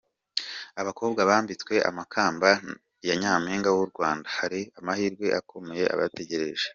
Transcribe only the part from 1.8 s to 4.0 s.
amakamba ya Nyampinga w’u